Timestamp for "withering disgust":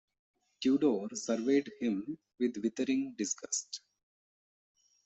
2.57-3.81